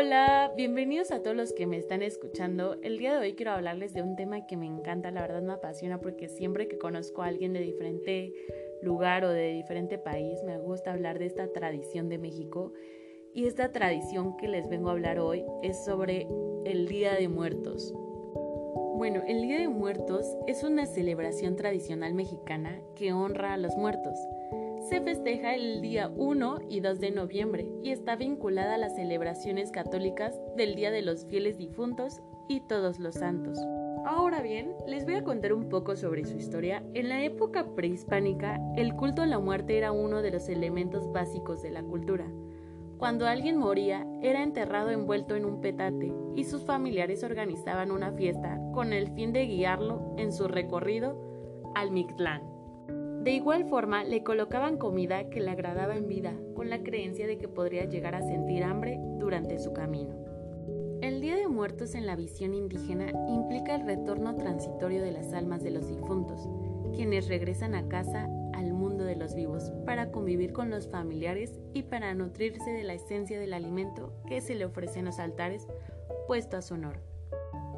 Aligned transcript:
Hola, 0.00 0.52
bienvenidos 0.56 1.10
a 1.10 1.24
todos 1.24 1.36
los 1.36 1.52
que 1.52 1.66
me 1.66 1.76
están 1.76 2.02
escuchando. 2.02 2.76
El 2.82 2.98
día 2.98 3.14
de 3.14 3.18
hoy 3.18 3.34
quiero 3.34 3.50
hablarles 3.50 3.94
de 3.94 4.02
un 4.02 4.14
tema 4.14 4.46
que 4.46 4.56
me 4.56 4.64
encanta, 4.64 5.10
la 5.10 5.22
verdad 5.22 5.42
me 5.42 5.54
apasiona 5.54 6.00
porque 6.00 6.28
siempre 6.28 6.68
que 6.68 6.78
conozco 6.78 7.22
a 7.22 7.26
alguien 7.26 7.52
de 7.52 7.58
diferente 7.58 8.32
lugar 8.80 9.24
o 9.24 9.30
de 9.30 9.54
diferente 9.54 9.98
país, 9.98 10.40
me 10.44 10.56
gusta 10.56 10.92
hablar 10.92 11.18
de 11.18 11.26
esta 11.26 11.52
tradición 11.52 12.08
de 12.08 12.18
México. 12.18 12.72
Y 13.34 13.46
esta 13.46 13.72
tradición 13.72 14.36
que 14.36 14.46
les 14.46 14.68
vengo 14.68 14.88
a 14.88 14.92
hablar 14.92 15.18
hoy 15.18 15.44
es 15.64 15.84
sobre 15.84 16.28
el 16.64 16.86
Día 16.86 17.14
de 17.14 17.26
Muertos. 17.26 17.92
Bueno, 18.94 19.24
el 19.26 19.42
Día 19.42 19.58
de 19.58 19.68
Muertos 19.68 20.24
es 20.46 20.62
una 20.62 20.86
celebración 20.86 21.56
tradicional 21.56 22.14
mexicana 22.14 22.80
que 22.94 23.12
honra 23.12 23.54
a 23.54 23.58
los 23.58 23.76
muertos 23.76 24.16
se 24.88 25.02
festeja 25.02 25.54
el 25.54 25.82
día 25.82 26.10
1 26.16 26.60
y 26.70 26.80
2 26.80 26.98
de 26.98 27.10
noviembre 27.10 27.68
y 27.82 27.90
está 27.90 28.16
vinculada 28.16 28.76
a 28.76 28.78
las 28.78 28.96
celebraciones 28.96 29.70
católicas 29.70 30.40
del 30.56 30.74
Día 30.76 30.90
de 30.90 31.02
los 31.02 31.26
Fieles 31.26 31.58
Difuntos 31.58 32.22
y 32.48 32.60
Todos 32.60 32.98
los 32.98 33.16
Santos. 33.16 33.58
Ahora 34.06 34.40
bien, 34.40 34.72
les 34.86 35.04
voy 35.04 35.16
a 35.16 35.24
contar 35.24 35.52
un 35.52 35.68
poco 35.68 35.94
sobre 35.94 36.24
su 36.24 36.38
historia. 36.38 36.82
En 36.94 37.10
la 37.10 37.22
época 37.22 37.74
prehispánica, 37.74 38.58
el 38.76 38.94
culto 38.94 39.20
a 39.20 39.26
la 39.26 39.38
muerte 39.38 39.76
era 39.76 39.92
uno 39.92 40.22
de 40.22 40.30
los 40.30 40.48
elementos 40.48 41.12
básicos 41.12 41.60
de 41.60 41.70
la 41.70 41.82
cultura. 41.82 42.26
Cuando 42.96 43.26
alguien 43.26 43.58
moría, 43.58 44.06
era 44.22 44.42
enterrado 44.42 44.88
envuelto 44.88 45.36
en 45.36 45.44
un 45.44 45.60
petate 45.60 46.14
y 46.34 46.44
sus 46.44 46.64
familiares 46.64 47.22
organizaban 47.24 47.90
una 47.90 48.12
fiesta 48.12 48.58
con 48.72 48.94
el 48.94 49.10
fin 49.10 49.34
de 49.34 49.44
guiarlo 49.44 50.14
en 50.16 50.32
su 50.32 50.48
recorrido 50.48 51.20
al 51.74 51.90
Mictlán. 51.90 52.57
De 53.22 53.32
igual 53.32 53.68
forma, 53.68 54.04
le 54.04 54.22
colocaban 54.22 54.78
comida 54.78 55.28
que 55.28 55.40
le 55.40 55.50
agradaba 55.50 55.96
en 55.96 56.08
vida, 56.08 56.34
con 56.54 56.70
la 56.70 56.82
creencia 56.82 57.26
de 57.26 57.36
que 57.36 57.48
podría 57.48 57.84
llegar 57.84 58.14
a 58.14 58.22
sentir 58.22 58.64
hambre 58.64 58.98
durante 59.18 59.58
su 59.58 59.72
camino. 59.72 60.14
El 61.00 61.20
Día 61.20 61.36
de 61.36 61.48
Muertos 61.48 61.94
en 61.94 62.06
la 62.06 62.16
visión 62.16 62.54
indígena 62.54 63.12
implica 63.28 63.74
el 63.74 63.86
retorno 63.86 64.36
transitorio 64.36 65.02
de 65.02 65.12
las 65.12 65.32
almas 65.32 65.62
de 65.62 65.70
los 65.70 65.88
difuntos, 65.88 66.48
quienes 66.94 67.28
regresan 67.28 67.74
a 67.74 67.88
casa 67.88 68.28
al 68.54 68.72
mundo 68.72 69.04
de 69.04 69.16
los 69.16 69.34
vivos 69.34 69.72
para 69.84 70.10
convivir 70.10 70.52
con 70.52 70.70
los 70.70 70.88
familiares 70.88 71.58
y 71.74 71.82
para 71.82 72.14
nutrirse 72.14 72.70
de 72.70 72.82
la 72.82 72.94
esencia 72.94 73.38
del 73.38 73.52
alimento 73.52 74.12
que 74.26 74.40
se 74.40 74.54
le 74.54 74.64
ofrece 74.64 74.98
en 75.00 75.04
los 75.04 75.18
altares 75.18 75.66
puesto 76.26 76.56
a 76.56 76.62
su 76.62 76.74
honor. 76.74 77.07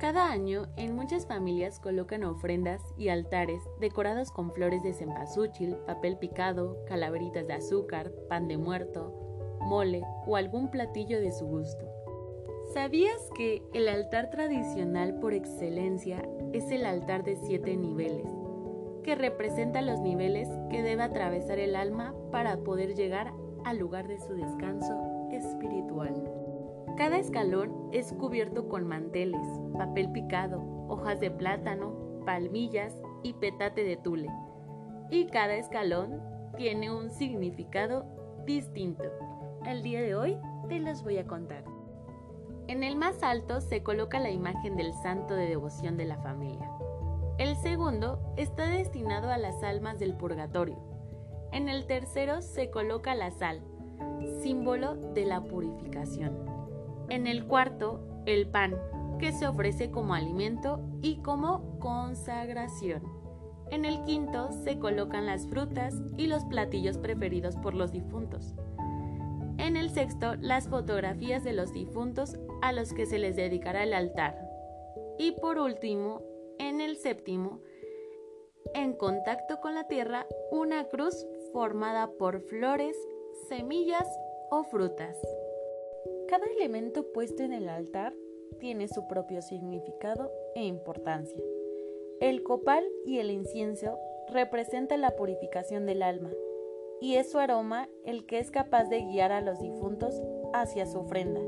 Cada 0.00 0.30
año, 0.30 0.62
en 0.78 0.96
muchas 0.96 1.26
familias 1.26 1.78
colocan 1.78 2.24
ofrendas 2.24 2.80
y 2.96 3.10
altares 3.10 3.62
decorados 3.80 4.30
con 4.30 4.50
flores 4.50 4.82
de 4.82 4.94
cempasúchil, 4.94 5.76
papel 5.86 6.16
picado, 6.16 6.78
calaveritas 6.86 7.46
de 7.46 7.52
azúcar, 7.52 8.10
pan 8.26 8.48
de 8.48 8.56
muerto, 8.56 9.58
mole 9.60 10.02
o 10.26 10.36
algún 10.36 10.70
platillo 10.70 11.20
de 11.20 11.30
su 11.32 11.44
gusto. 11.44 11.86
¿Sabías 12.72 13.28
que 13.36 13.62
el 13.74 13.88
altar 13.90 14.30
tradicional 14.30 15.20
por 15.20 15.34
excelencia 15.34 16.26
es 16.54 16.70
el 16.70 16.86
altar 16.86 17.22
de 17.22 17.36
siete 17.36 17.76
niveles, 17.76 18.32
que 19.04 19.14
representa 19.16 19.82
los 19.82 20.00
niveles 20.00 20.48
que 20.70 20.82
debe 20.82 21.02
atravesar 21.02 21.58
el 21.58 21.76
alma 21.76 22.14
para 22.32 22.56
poder 22.56 22.94
llegar 22.94 23.34
al 23.66 23.76
lugar 23.76 24.08
de 24.08 24.18
su 24.18 24.32
descanso 24.32 25.28
espiritual? 25.30 26.49
Cada 26.96 27.18
escalón 27.18 27.88
es 27.92 28.12
cubierto 28.12 28.68
con 28.68 28.86
manteles, 28.86 29.40
papel 29.76 30.10
picado, 30.12 30.62
hojas 30.88 31.18
de 31.20 31.30
plátano, 31.30 32.22
palmillas 32.26 32.94
y 33.22 33.32
petate 33.34 33.84
de 33.84 33.96
tule. 33.96 34.28
Y 35.10 35.26
cada 35.26 35.54
escalón 35.54 36.20
tiene 36.56 36.92
un 36.92 37.10
significado 37.10 38.04
distinto. 38.44 39.04
El 39.66 39.82
día 39.82 40.02
de 40.02 40.14
hoy 40.14 40.38
te 40.68 40.78
los 40.78 41.02
voy 41.02 41.18
a 41.18 41.26
contar. 41.26 41.64
En 42.66 42.84
el 42.84 42.96
más 42.96 43.22
alto 43.22 43.60
se 43.60 43.82
coloca 43.82 44.20
la 44.20 44.30
imagen 44.30 44.76
del 44.76 44.92
santo 45.02 45.34
de 45.34 45.48
devoción 45.48 45.96
de 45.96 46.04
la 46.04 46.18
familia. 46.18 46.70
El 47.38 47.56
segundo 47.56 48.20
está 48.36 48.68
destinado 48.68 49.30
a 49.30 49.38
las 49.38 49.62
almas 49.62 49.98
del 49.98 50.14
purgatorio. 50.14 50.78
En 51.52 51.68
el 51.68 51.86
tercero 51.86 52.42
se 52.42 52.70
coloca 52.70 53.14
la 53.14 53.30
sal, 53.30 53.62
símbolo 54.42 54.94
de 55.14 55.24
la 55.24 55.42
purificación. 55.42 56.59
En 57.10 57.26
el 57.26 57.44
cuarto, 57.44 58.22
el 58.24 58.46
pan, 58.46 58.76
que 59.18 59.32
se 59.32 59.48
ofrece 59.48 59.90
como 59.90 60.14
alimento 60.14 60.80
y 61.02 61.16
como 61.16 61.78
consagración. 61.80 63.02
En 63.70 63.84
el 63.84 64.02
quinto 64.04 64.52
se 64.52 64.78
colocan 64.78 65.26
las 65.26 65.48
frutas 65.48 65.94
y 66.16 66.28
los 66.28 66.44
platillos 66.44 66.98
preferidos 66.98 67.56
por 67.56 67.74
los 67.74 67.90
difuntos. 67.90 68.54
En 69.58 69.76
el 69.76 69.90
sexto, 69.90 70.36
las 70.36 70.68
fotografías 70.68 71.42
de 71.42 71.52
los 71.52 71.72
difuntos 71.72 72.38
a 72.62 72.72
los 72.72 72.92
que 72.92 73.06
se 73.06 73.18
les 73.18 73.34
dedicará 73.34 73.82
el 73.82 73.92
altar. 73.92 74.40
Y 75.18 75.32
por 75.32 75.58
último, 75.58 76.22
en 76.58 76.80
el 76.80 76.96
séptimo, 76.96 77.60
en 78.72 78.92
contacto 78.92 79.60
con 79.60 79.74
la 79.74 79.88
tierra, 79.88 80.26
una 80.52 80.84
cruz 80.84 81.26
formada 81.52 82.10
por 82.18 82.40
flores, 82.42 82.96
semillas 83.48 84.08
o 84.50 84.62
frutas. 84.62 85.16
Cada 86.30 86.46
elemento 86.46 87.12
puesto 87.12 87.42
en 87.42 87.52
el 87.52 87.68
altar 87.68 88.14
tiene 88.60 88.86
su 88.86 89.08
propio 89.08 89.42
significado 89.42 90.30
e 90.54 90.62
importancia. 90.62 91.42
El 92.20 92.44
copal 92.44 92.84
y 93.04 93.18
el 93.18 93.32
incienso 93.32 93.98
representan 94.28 95.00
la 95.00 95.16
purificación 95.16 95.86
del 95.86 96.04
alma, 96.04 96.30
y 97.00 97.16
es 97.16 97.32
su 97.32 97.40
aroma 97.40 97.88
el 98.04 98.26
que 98.26 98.38
es 98.38 98.52
capaz 98.52 98.84
de 98.84 99.00
guiar 99.00 99.32
a 99.32 99.40
los 99.40 99.58
difuntos 99.58 100.22
hacia 100.52 100.86
su 100.86 101.00
ofrenda. 101.00 101.40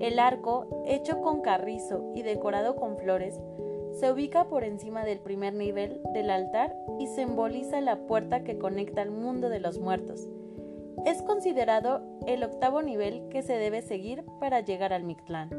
El 0.00 0.18
arco, 0.18 0.82
hecho 0.88 1.20
con 1.20 1.40
carrizo 1.40 2.10
y 2.16 2.22
decorado 2.22 2.74
con 2.74 2.98
flores, 2.98 3.38
se 3.92 4.10
ubica 4.10 4.48
por 4.48 4.64
encima 4.64 5.04
del 5.04 5.20
primer 5.20 5.54
nivel 5.54 6.00
del 6.12 6.30
altar 6.30 6.74
y 6.98 7.06
simboliza 7.06 7.80
la 7.80 8.04
puerta 8.08 8.42
que 8.42 8.58
conecta 8.58 9.02
al 9.02 9.12
mundo 9.12 9.48
de 9.48 9.60
los 9.60 9.78
muertos 9.78 10.28
es 11.06 11.22
considerado 11.22 12.02
el 12.26 12.42
octavo 12.44 12.82
nivel 12.82 13.28
que 13.30 13.42
se 13.42 13.54
debe 13.54 13.82
seguir 13.82 14.24
para 14.38 14.60
llegar 14.60 14.92
al 14.92 15.04
Mictlán. 15.04 15.50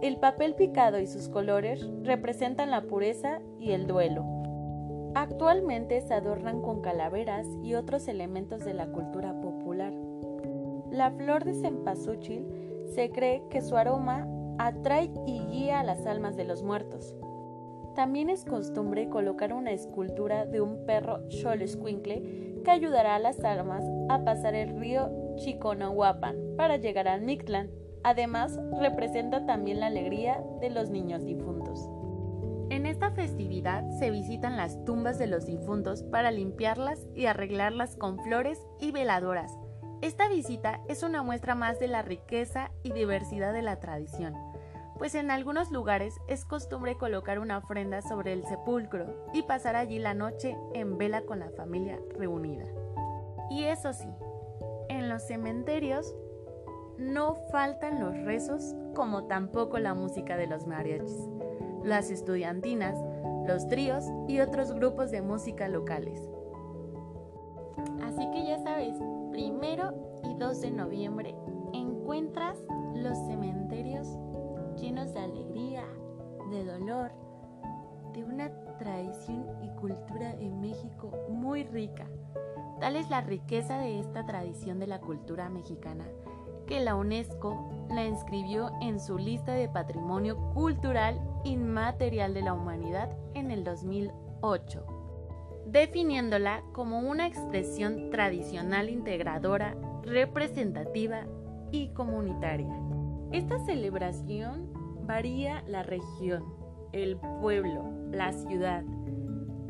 El 0.00 0.16
papel 0.18 0.54
picado 0.54 0.98
y 0.98 1.06
sus 1.06 1.28
colores 1.28 1.88
representan 2.02 2.70
la 2.70 2.82
pureza 2.82 3.40
y 3.58 3.72
el 3.72 3.86
duelo. 3.86 4.24
Actualmente 5.14 6.00
se 6.00 6.14
adornan 6.14 6.62
con 6.62 6.80
calaveras 6.80 7.46
y 7.62 7.74
otros 7.74 8.08
elementos 8.08 8.64
de 8.64 8.74
la 8.74 8.86
cultura 8.86 9.40
popular. 9.40 9.92
La 10.90 11.10
flor 11.10 11.44
de 11.44 11.54
cempasúchil 11.54 12.46
se 12.94 13.10
cree 13.10 13.42
que 13.50 13.60
su 13.60 13.76
aroma 13.76 14.26
atrae 14.58 15.10
y 15.26 15.40
guía 15.46 15.80
a 15.80 15.84
las 15.84 16.06
almas 16.06 16.36
de 16.36 16.44
los 16.44 16.62
muertos. 16.62 17.14
También 17.94 18.30
es 18.30 18.44
costumbre 18.44 19.08
colocar 19.08 19.52
una 19.52 19.72
escultura 19.72 20.46
de 20.46 20.60
un 20.60 20.86
perro 20.86 21.20
Xoloscuincle 21.28 22.51
que 22.62 22.70
ayudará 22.70 23.16
a 23.16 23.18
las 23.18 23.42
almas 23.44 23.84
a 24.08 24.24
pasar 24.24 24.54
el 24.54 24.78
río 24.78 25.10
Chiconahuapan 25.36 26.36
para 26.56 26.76
llegar 26.76 27.08
al 27.08 27.22
Mictlán. 27.22 27.70
Además, 28.04 28.58
representa 28.80 29.46
también 29.46 29.80
la 29.80 29.86
alegría 29.86 30.42
de 30.60 30.70
los 30.70 30.90
niños 30.90 31.24
difuntos. 31.24 31.88
En 32.70 32.86
esta 32.86 33.10
festividad 33.10 33.88
se 33.98 34.10
visitan 34.10 34.56
las 34.56 34.84
tumbas 34.84 35.18
de 35.18 35.26
los 35.26 35.46
difuntos 35.46 36.02
para 36.04 36.30
limpiarlas 36.30 37.06
y 37.14 37.26
arreglarlas 37.26 37.96
con 37.96 38.18
flores 38.18 38.58
y 38.80 38.92
veladoras. 38.92 39.52
Esta 40.00 40.28
visita 40.28 40.80
es 40.88 41.02
una 41.02 41.22
muestra 41.22 41.54
más 41.54 41.78
de 41.78 41.88
la 41.88 42.02
riqueza 42.02 42.72
y 42.82 42.92
diversidad 42.92 43.52
de 43.52 43.62
la 43.62 43.78
tradición 43.78 44.51
pues 44.98 45.14
en 45.14 45.30
algunos 45.30 45.70
lugares 45.70 46.20
es 46.28 46.44
costumbre 46.44 46.96
colocar 46.96 47.38
una 47.38 47.58
ofrenda 47.58 48.02
sobre 48.02 48.32
el 48.32 48.44
sepulcro 48.44 49.26
y 49.32 49.42
pasar 49.42 49.76
allí 49.76 49.98
la 49.98 50.14
noche 50.14 50.56
en 50.74 50.98
vela 50.98 51.22
con 51.22 51.40
la 51.40 51.50
familia 51.50 51.98
reunida. 52.16 52.64
Y 53.50 53.64
eso 53.64 53.92
sí, 53.92 54.08
en 54.88 55.08
los 55.08 55.22
cementerios 55.22 56.14
no 56.98 57.34
faltan 57.50 58.00
los 58.00 58.16
rezos 58.24 58.74
como 58.94 59.24
tampoco 59.24 59.78
la 59.78 59.94
música 59.94 60.36
de 60.36 60.46
los 60.46 60.66
mariachis, 60.66 61.28
las 61.82 62.10
estudiantinas, 62.10 62.96
los 63.46 63.66
tríos 63.68 64.04
y 64.28 64.40
otros 64.40 64.72
grupos 64.72 65.10
de 65.10 65.22
música 65.22 65.68
locales. 65.68 66.20
Así 68.02 68.30
que 68.30 68.44
ya 68.46 68.58
sabes, 68.58 68.94
primero 69.32 70.20
y 70.24 70.34
2 70.34 70.60
de 70.60 70.70
noviembre 70.70 71.34
encuentras 71.72 72.58
los 72.94 73.18
cementerios 73.26 74.06
llenos 74.82 75.14
de 75.14 75.20
alegría, 75.20 75.84
de 76.50 76.64
dolor, 76.64 77.12
de 78.12 78.24
una 78.24 78.50
tradición 78.78 79.46
y 79.62 79.68
cultura 79.80 80.32
en 80.40 80.60
México 80.60 81.12
muy 81.30 81.62
rica. 81.62 82.08
Tal 82.80 82.96
es 82.96 83.08
la 83.08 83.20
riqueza 83.20 83.78
de 83.78 84.00
esta 84.00 84.26
tradición 84.26 84.80
de 84.80 84.88
la 84.88 85.00
cultura 85.00 85.48
mexicana 85.48 86.04
que 86.66 86.80
la 86.80 86.96
UNESCO 86.96 87.86
la 87.90 88.04
inscribió 88.04 88.72
en 88.80 88.98
su 88.98 89.18
lista 89.18 89.52
de 89.52 89.68
patrimonio 89.68 90.36
cultural 90.52 91.20
inmaterial 91.44 92.34
de 92.34 92.42
la 92.42 92.54
humanidad 92.54 93.10
en 93.34 93.50
el 93.50 93.62
2008, 93.62 94.84
definiéndola 95.66 96.62
como 96.72 97.00
una 97.00 97.26
expresión 97.26 98.10
tradicional 98.10 98.90
integradora, 98.90 99.76
representativa 100.02 101.26
y 101.70 101.88
comunitaria. 101.90 102.91
Esta 103.32 103.58
celebración 103.60 104.68
varía 105.06 105.64
la 105.66 105.82
región, 105.82 106.44
el 106.92 107.16
pueblo, 107.40 107.90
la 108.10 108.30
ciudad. 108.30 108.82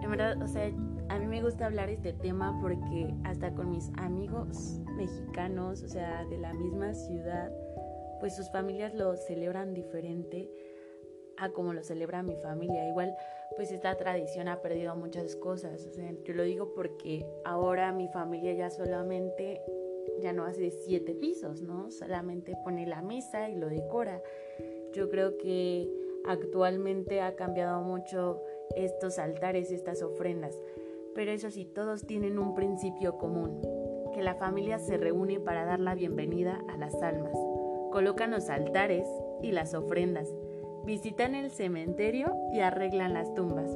En 0.00 0.08
verdad, 0.08 0.40
o 0.40 0.46
sea, 0.46 0.70
a 1.08 1.18
mí 1.18 1.26
me 1.26 1.42
gusta 1.42 1.66
hablar 1.66 1.90
este 1.90 2.12
tema 2.12 2.56
porque 2.60 3.12
hasta 3.24 3.52
con 3.52 3.70
mis 3.70 3.90
amigos 3.96 4.80
mexicanos, 4.96 5.82
o 5.82 5.88
sea, 5.88 6.24
de 6.26 6.38
la 6.38 6.54
misma 6.54 6.94
ciudad, 6.94 7.50
pues 8.20 8.36
sus 8.36 8.48
familias 8.52 8.94
lo 8.94 9.16
celebran 9.16 9.74
diferente 9.74 10.48
a 11.36 11.50
como 11.50 11.72
lo 11.72 11.82
celebra 11.82 12.22
mi 12.22 12.36
familia. 12.36 12.88
Igual, 12.88 13.12
pues 13.56 13.72
esta 13.72 13.96
tradición 13.96 14.46
ha 14.46 14.62
perdido 14.62 14.94
muchas 14.94 15.34
cosas. 15.34 15.84
O 15.84 15.90
sea, 15.90 16.12
yo 16.24 16.32
lo 16.32 16.44
digo 16.44 16.74
porque 16.74 17.26
ahora 17.44 17.90
mi 17.90 18.06
familia 18.06 18.54
ya 18.54 18.70
solamente 18.70 19.60
ya 20.20 20.32
no 20.32 20.44
hace 20.44 20.70
siete 20.70 21.14
pisos, 21.14 21.62
¿no? 21.62 21.90
Solamente 21.90 22.54
pone 22.64 22.86
la 22.86 23.02
mesa 23.02 23.48
y 23.48 23.56
lo 23.56 23.68
decora. 23.68 24.22
Yo 24.92 25.08
creo 25.08 25.36
que 25.38 25.88
actualmente 26.26 27.20
ha 27.20 27.36
cambiado 27.36 27.80
mucho 27.82 28.40
estos 28.76 29.18
altares, 29.18 29.70
estas 29.70 30.02
ofrendas. 30.02 30.54
Pero 31.14 31.32
eso 31.32 31.50
sí, 31.50 31.64
todos 31.64 32.06
tienen 32.06 32.38
un 32.38 32.54
principio 32.54 33.18
común, 33.18 33.60
que 34.14 34.22
la 34.22 34.34
familia 34.34 34.78
se 34.78 34.96
reúne 34.96 35.40
para 35.40 35.64
dar 35.64 35.80
la 35.80 35.94
bienvenida 35.94 36.62
a 36.68 36.76
las 36.76 36.94
almas. 37.02 37.36
Colocan 37.90 38.30
los 38.30 38.50
altares 38.50 39.06
y 39.42 39.52
las 39.52 39.74
ofrendas 39.74 40.28
visitan 40.88 41.34
el 41.34 41.50
cementerio 41.50 42.34
y 42.50 42.60
arreglan 42.60 43.12
las 43.12 43.34
tumbas. 43.34 43.70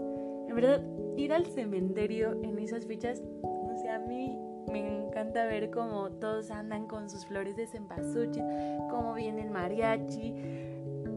En 0.48 0.54
verdad, 0.54 0.82
ir 1.18 1.34
al 1.34 1.44
cementerio 1.44 2.42
en 2.42 2.58
esas 2.58 2.86
fechas, 2.86 3.22
no 3.42 3.76
sé, 3.76 3.90
a 3.90 3.98
mí 3.98 4.38
me 4.70 5.06
encanta 5.06 5.46
ver 5.46 5.70
cómo 5.70 6.10
todos 6.10 6.50
andan 6.50 6.86
con 6.86 7.08
sus 7.08 7.26
flores 7.26 7.56
de 7.56 7.66
cempasúchil, 7.66 8.44
cómo 8.90 9.14
viene 9.14 9.42
el 9.42 9.50
mariachi. 9.50 10.34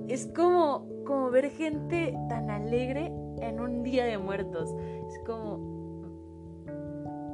Es 0.08 0.28
como, 0.28 0.88
como 1.06 1.30
ver 1.30 1.50
gente 1.50 2.16
tan 2.30 2.50
alegre 2.50 3.12
en 3.42 3.60
un 3.60 3.84
día 3.84 4.06
de 4.06 4.18
muertos. 4.18 4.74
Es 5.08 5.20
como 5.26 5.76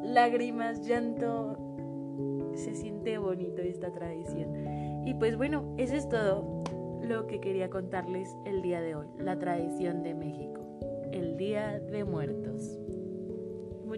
lágrimas, 0.04 0.86
llanto. 0.86 1.58
Se 2.56 2.76
siente 2.76 3.18
bonito 3.18 3.62
esta 3.62 3.92
tradición. 3.92 5.08
Y 5.08 5.14
pues 5.16 5.38
bueno, 5.38 5.74
eso 5.78 5.96
es 5.96 6.08
todo 6.10 6.64
lo 7.02 7.28
que 7.28 7.40
quería 7.40 7.70
contarles 7.70 8.36
el 8.46 8.62
día 8.62 8.82
de 8.82 8.96
hoy, 8.96 9.08
la 9.18 9.38
tradición 9.40 10.04
de 10.04 10.14
México, 10.14 10.62
el 11.12 11.38
Día 11.38 11.80
de 11.80 12.04
Muertos. 12.04 12.81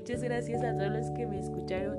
Muchas 0.03 0.21
gracias 0.21 0.61
a 0.61 0.75
todos 0.75 0.91
los 0.91 1.11
que 1.11 1.25
me 1.25 1.39
escucharon 1.39 1.97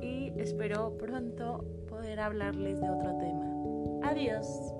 y 0.00 0.32
espero 0.38 0.98
pronto 0.98 1.64
poder 1.88 2.18
hablarles 2.18 2.80
de 2.80 2.90
otro 2.90 3.16
tema. 3.16 4.10
Adiós. 4.10 4.74